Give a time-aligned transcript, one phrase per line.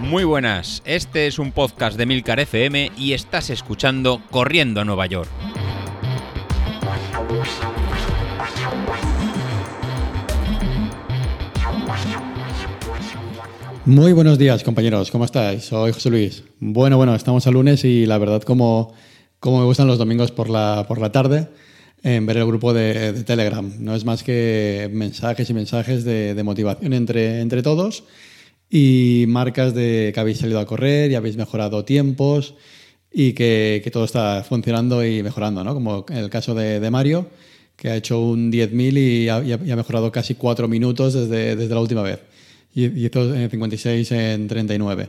[0.00, 5.06] Muy buenas, este es un podcast de Milcar FM y estás escuchando Corriendo a Nueva
[5.06, 5.28] York.
[13.84, 15.10] Muy buenos días, compañeros.
[15.10, 15.64] ¿Cómo estáis?
[15.64, 16.44] Soy José Luis.
[16.60, 18.92] Bueno, bueno, estamos a lunes y la verdad, como,
[19.40, 21.48] como me gustan los domingos por la, por la tarde,
[22.02, 23.70] en ver el grupo de, de Telegram.
[23.78, 28.04] No es más que mensajes y mensajes de, de motivación entre, entre todos
[28.70, 32.54] y marcas de que habéis salido a correr y habéis mejorado tiempos
[33.12, 35.72] y que, que todo está funcionando y mejorando, ¿no?
[35.74, 37.28] Como en el caso de, de Mario,
[37.76, 41.74] que ha hecho un 10.000 y, ha- y ha mejorado casi 4 minutos desde, desde
[41.74, 42.20] la última vez.
[42.74, 45.08] Y hizo eh, 56 en 39.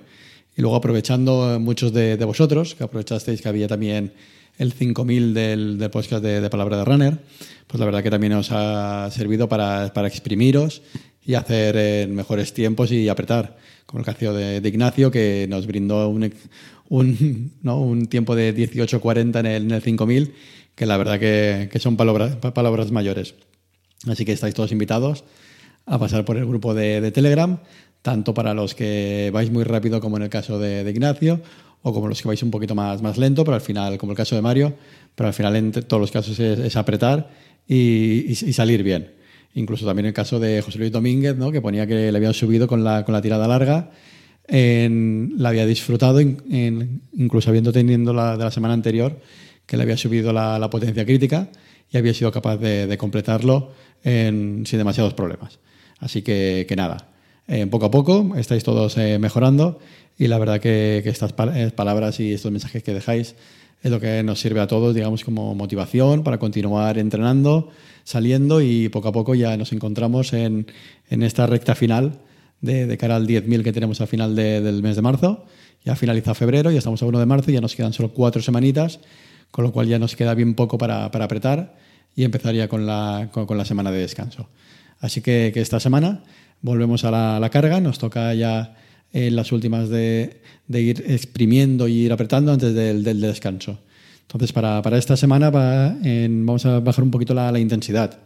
[0.55, 4.13] Y luego aprovechando muchos de, de vosotros, que aprovechasteis que había también
[4.59, 7.17] el 5000 del, del podcast de, de Palabra de Runner,
[7.65, 10.83] pues la verdad que también os ha servido para, para exprimiros
[11.25, 16.07] y hacer eh, mejores tiempos y apretar, como el caso de, Ignacio, que nos brindó
[16.09, 16.31] un,
[16.89, 17.79] un, ¿no?
[17.81, 20.33] un tiempo de 18.40 en el, en el 5000,
[20.75, 23.35] que la verdad que, que son palabras, pa- palabras mayores.
[24.07, 25.23] Así que estáis todos invitados
[25.85, 27.59] a pasar por el grupo de, de Telegram,
[28.01, 31.41] tanto para los que vais muy rápido como en el caso de Ignacio,
[31.81, 34.17] o como los que vais un poquito más, más lento, pero al final, como el
[34.17, 34.75] caso de Mario,
[35.15, 37.29] pero al final en todos los casos es, apretar
[37.67, 39.13] y, salir bien.
[39.55, 41.51] Incluso también el caso de José Luis Domínguez, ¿no?
[41.51, 43.91] que ponía que le habían subido con la, con la tirada larga,
[44.47, 49.19] en- la había disfrutado, incluso habiendo teniendo la de la semana anterior,
[49.65, 51.49] que le había subido la, la potencia crítica
[51.91, 53.71] y había sido capaz de, de completarlo
[54.03, 55.59] en- sin demasiados problemas.
[55.99, 57.09] Así que, que nada,
[57.49, 59.79] eh, poco a poco estáis todos eh, mejorando
[60.19, 63.35] y la verdad que, estas eh, palabras y estos mensajes que dejáis
[63.81, 67.69] es lo que nos sirve a todos, digamos, como motivación para continuar entrenando,
[68.03, 70.67] saliendo y poco a poco ya nos encontramos en,
[71.09, 72.19] esta recta final
[72.61, 75.45] de, cara al 10.000 que tenemos al final de- del mes de marzo.
[75.85, 78.99] Ya finaliza febrero, ya estamos a 1 de marzo, ya nos quedan solo cuatro semanitas,
[79.49, 81.77] con lo cual ya nos queda bien poco para, apretar
[82.15, 84.49] y empezar ya con la, con la semana de descanso.
[84.99, 86.23] Así que, que esta semana
[86.61, 88.75] volvemos a la, carga, nos toca ya
[89.11, 93.79] en las últimas de, ir exprimiendo y ir apretando antes del, descanso.
[94.21, 98.19] Entonces, para, esta semana vamos a bajar un poquito la, intensidad.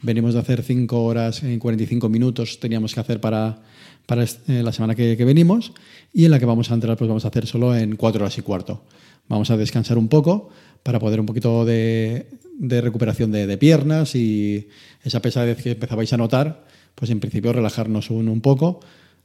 [0.00, 3.60] Venimos de hacer 5 horas en 45 minutos, teníamos que hacer para,
[4.08, 5.72] eh, la semana que, venimos,
[6.12, 8.36] y en la que vamos a entrar, pues vamos a hacer solo en 4 horas
[8.38, 8.84] y cuarto.
[9.28, 10.50] Vamos a descansar un poco
[10.82, 12.26] para poder un poquito de,
[12.58, 14.68] recuperación de, de piernas y
[15.04, 16.64] esa pesadez que empezabais a notar,
[16.94, 18.80] pues en principio relajarnos un, poco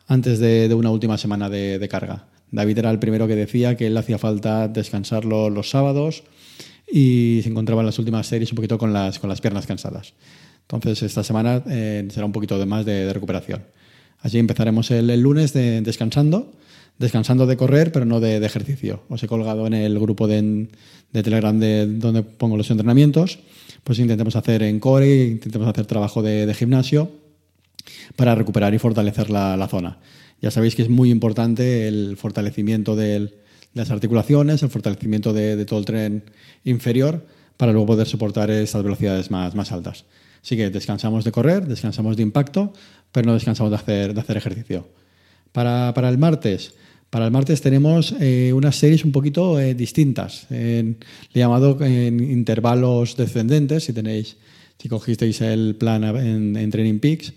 [0.08, 2.26] antes de, una última semana de, carga.
[2.52, 6.24] David era el primero que decía que él hacía falta descansarlo los sábados
[6.90, 10.14] y se encontraba en las últimas series un poquito con las, con las piernas cansadas.
[10.62, 13.64] Entonces, esta semana eh, será un poquito de más de, recuperación.
[14.20, 16.54] Así empezaremos el, lunes de- descansando,
[16.98, 19.04] descansando de correr, pero no de, ejercicio.
[19.10, 20.68] Os he colgado en el grupo de,
[21.12, 23.40] Telegram de, donde pongo los entrenamientos.
[23.84, 27.27] Pues intentemos hacer en core, intentemos hacer trabajo de gimnasio
[28.16, 30.00] para recuperar y fortalecer la, la zona.
[30.42, 33.34] Ya sabéis que es muy importante el fortalecimiento del-
[33.74, 36.24] de las articulaciones, el fortalecimiento de, de todo el tren
[36.64, 37.26] inferior
[37.58, 40.06] para luego poder soportar estas velocidades más, más altas.
[40.42, 42.72] Así que descansamos de correr, descansamos de impacto,
[43.12, 44.88] pero no descansamos de hacer, de hacer ejercicio.
[45.52, 46.74] Para, para el martes,
[47.10, 50.46] para el martes tenemos eh, unas series un poquito eh, distintas.
[50.50, 50.96] Le
[51.34, 54.38] he llamado en intervalos descendentes, si tenéis,
[54.78, 57.34] si cogisteis el plan en, en Training Peaks.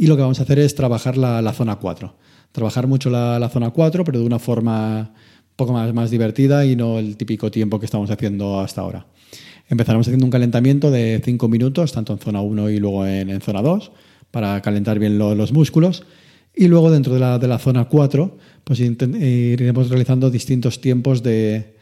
[0.00, 2.14] Y lo que vamos a hacer es trabajar la, zona 4.
[2.52, 6.98] Trabajar mucho la, zona 4, pero de una forma un poco más, divertida y no
[6.98, 9.08] el típico tiempo que estamos haciendo hasta ahora.
[9.68, 13.60] Empezaremos haciendo un calentamiento de 5 minutos, tanto en zona 1 y luego en, zona
[13.60, 13.92] 2,
[14.30, 16.04] para calentar bien lo- los músculos.
[16.56, 21.76] Y luego dentro de la, zona 4, pues iremos realizando distintos tiempos de,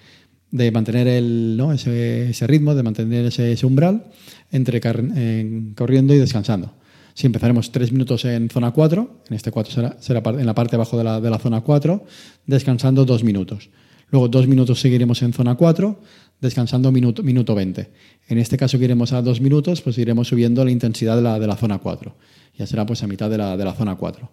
[0.51, 1.73] de mantener el, ¿no?
[1.73, 4.07] ese, ritmo, de mantener ese, umbral
[4.51, 6.75] entre corriendo y descansando.
[7.19, 10.77] Si empezaremos 3 minutos en zona 4, en este 4 será, será en la parte
[10.77, 12.05] abajo de la, de la zona 4,
[12.47, 13.71] descansando 2 minutos.
[14.13, 16.01] Luego 2 minutos seguiremos en zona 4,
[16.41, 17.91] descansando minuto, minuto 20.
[18.29, 21.41] En este caso que iremos a 2 minutos, pues iremos subiendo la intensidad de la,
[21.41, 22.15] de la zona 4.
[22.57, 24.31] Ya será pues a mitad de la, de la zona 4.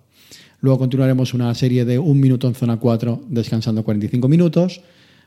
[0.59, 4.81] Luego continuaremos una serie de 1 minuto en zona 4, descansando 45 minutos.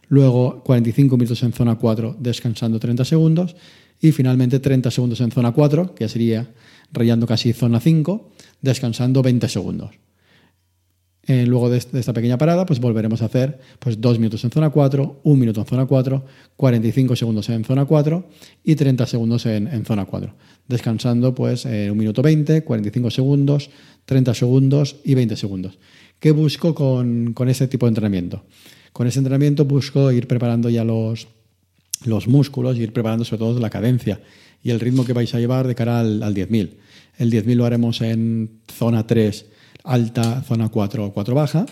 [0.06, 3.56] Luego 45 minutos en zona 4, descansando 30 segundos.
[4.00, 6.46] Y finalmente 30 segundos en zona 4, que sería
[6.93, 8.31] rayando casi zona 5,
[8.61, 9.90] descansando 20 segundos.
[11.29, 14.70] Eh, luego de, esta pequeña parada, pues volveremos a hacer pues, 2 minutos en zona
[14.70, 16.25] 4, 1 minuto en zona 4,
[16.56, 18.29] 45 segundos en zona 4
[18.64, 20.35] y 30 segundos en, zona 4.
[20.67, 23.69] Descansando pues 1 eh, minuto 20, 45 segundos,
[24.06, 25.79] 30 segundos y 20 segundos.
[26.19, 28.44] ¿Qué busco con, con ese tipo de entrenamiento?
[28.94, 31.29] Con ese entrenamiento busco ir preparando ya los,
[32.04, 34.20] los músculos y ir preparando sobre todo la cadencia
[34.62, 36.76] y el ritmo que vais a llevar de cara al, al 10.000.
[37.18, 39.46] El 10.000 lo haremos en zona 3
[39.84, 41.66] alta, zona 4 4 baja,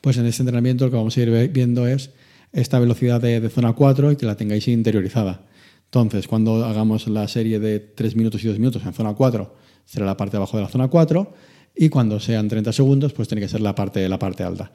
[0.00, 2.10] pues en este entrenamiento lo que vamos a ir viendo es
[2.52, 5.46] esta velocidad de, zona 4 y que la tengáis interiorizada.
[5.84, 9.54] Entonces, cuando hagamos la serie de 3 minutos y 2 minutos en zona 4,
[9.84, 11.34] será la parte de abajo de la zona 4
[11.76, 14.72] y cuando sean 30 segundos, pues tiene que ser la parte, la parte alta.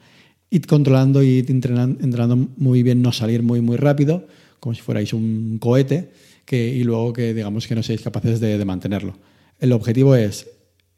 [0.50, 4.26] Ir controlando y entrenando, entrenando muy bien, no salir muy, muy rápido,
[4.60, 6.10] como si fuerais un cohete,
[6.54, 9.16] y luego que digamos que no seáis capaces de, mantenerlo.
[9.58, 10.46] El objetivo es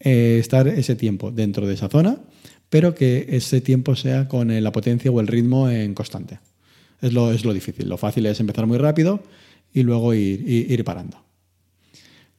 [0.01, 2.19] eh, estar ese tiempo dentro de esa zona,
[2.69, 6.41] pero que ese tiempo sea con la potencia o el ritmo en constante.
[7.01, 7.89] Es lo, es lo difícil.
[7.89, 9.23] Lo fácil es empezar muy rápido
[9.73, 11.19] y luego ir, ir, parando.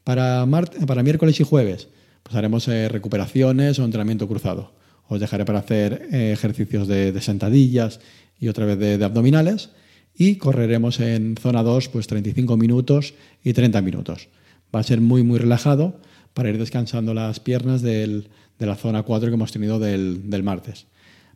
[0.03, 0.45] Para,
[0.85, 1.87] para miércoles y jueves,
[2.23, 4.73] pues haremos eh, recuperaciones o entrenamiento cruzado.
[5.07, 7.99] Os dejaré para hacer eh, ejercicios de, sentadillas
[8.39, 9.69] y otra vez de, abdominales.
[10.17, 14.29] Y correremos en zona 2, pues 35 minutos y 30 minutos.
[14.75, 15.99] Va a ser muy, muy relajado
[16.33, 18.23] para ir descansando las piernas de
[18.59, 20.87] la zona 4 que hemos tenido del, martes.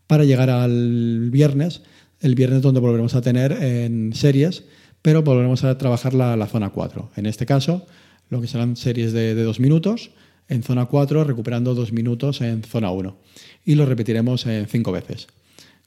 [0.07, 1.81] Para llegar al viernes,
[2.19, 4.63] el viernes donde volveremos a tener en series,
[5.01, 7.11] pero volveremos a trabajar la, zona 4.
[7.15, 7.85] En este caso,
[8.29, 10.11] lo que serán series de, dos minutos
[10.49, 13.17] en zona 4, recuperando dos minutos en zona 1.
[13.65, 15.27] Y lo repetiremos en cinco veces.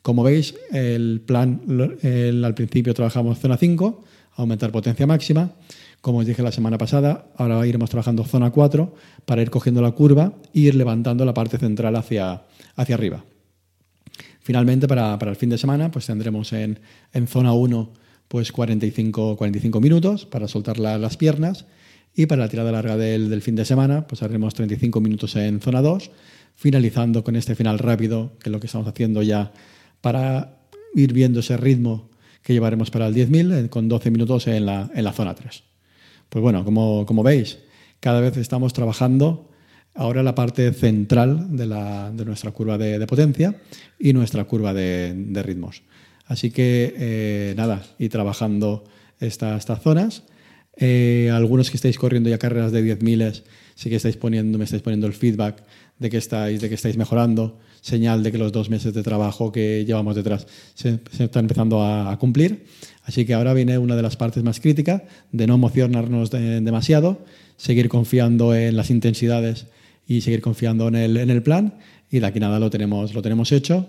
[0.05, 4.05] Como veis, el plan, al principio trabajamos zona 5,
[4.37, 5.53] aumentar potencia máxima.
[6.03, 9.93] Como os dije la semana pasada, ahora iremos trabajando zona 4 para ir cogiendo la
[9.93, 12.43] curva e ir levantando la parte central hacia,
[12.77, 13.25] hacia arriba.
[14.41, 16.81] Finalmente, para, el fin de semana, pues tendremos en,
[17.27, 17.93] zona 1
[18.29, 21.65] pues 45, 45 minutos para soltar las piernas
[22.15, 25.63] y para la tirada larga del, del, fin de semana, pues haremos 35 minutos en
[25.63, 26.11] zona 2,
[26.57, 29.51] finalizando con este final rápido, que es lo que estamos haciendo ya
[30.05, 30.59] para
[30.95, 32.11] ir viendo ese ritmo
[32.43, 35.65] que llevaremos para el 10.000 eh, con 12 minutos en la, en la zona 3.
[36.29, 37.61] Pues bueno, como, como veis,
[38.01, 39.51] cada vez estamos trabajando
[39.95, 43.57] ahora la parte central de, la, de nuestra curva de, potencia
[43.99, 45.85] y nuestra curva de, ritmos.
[46.27, 48.85] Así que eh, nada, y trabajando
[49.21, 50.25] estas zonas.
[50.77, 53.43] Eh, algunos que estáis corriendo ya carreras de 10.000
[53.75, 55.63] sí que estáis poniendo, me estáis poniendo el feedback
[55.99, 59.53] de que estáis, de que estáis mejorando, señal de que los dos meses de trabajo
[59.53, 62.67] que llevamos detrás se, están empezando a, cumplir.
[63.05, 65.03] Así que ahora viene una de las partes más críticas
[65.33, 67.25] de no emocionarnos demasiado,
[67.57, 69.67] seguir confiando en las intensidades
[70.07, 71.75] y seguir confiando en el, en el plan.
[72.11, 73.87] Y de aquí nada lo tenemos, lo tenemos hecho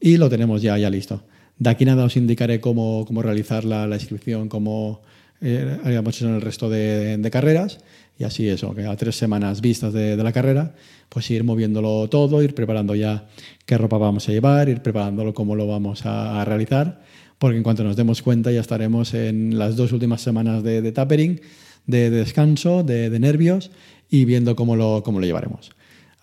[0.00, 1.24] y lo tenemos ya, ya listo.
[1.58, 5.02] De aquí nada os indicaré cómo, cómo realizar la, la inscripción, cómo
[5.40, 7.78] eh, habíamos hecho en el resto de, de carreras.
[8.18, 10.74] Y así eso, que a tres semanas vistas de, la carrera,
[11.08, 13.28] pues ir moviéndolo todo, ir preparando ya
[13.66, 17.02] qué ropa vamos a llevar, ir preparándolo cómo lo vamos a, realizar,
[17.38, 20.92] porque en cuanto nos demos cuenta ya estaremos en las dos últimas semanas de, de
[20.92, 21.40] tapering,
[21.86, 23.70] de, descanso, de, nervios
[24.08, 25.72] y viendo cómo lo, cómo lo llevaremos.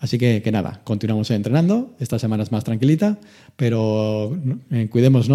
[0.00, 3.18] Así que, que nada, continuamos entrenando, esta semana es más tranquilita,
[3.56, 4.36] pero
[4.72, 5.28] eh, cuidémonos,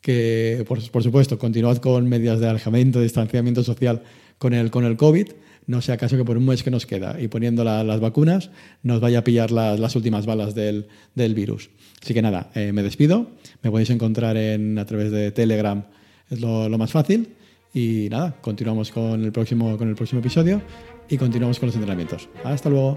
[0.00, 4.02] que por, supuesto continuad con medidas de alejamiento, distanciamiento social
[4.38, 5.28] con el, con el COVID,
[5.66, 8.50] no sea acaso que por un mes que nos queda y poniendo las vacunas
[8.82, 11.70] nos vaya a pillar las últimas balas del, virus.
[12.02, 13.30] Así que nada, eh, me despido.
[13.62, 15.84] Me podéis encontrar en, a través de Telegram,
[16.28, 17.34] es lo, más fácil.
[17.72, 20.60] Y nada, continuamos con el, próximo, con el próximo episodio
[21.08, 22.28] y continuamos con los entrenamientos.
[22.42, 22.96] Hasta luego.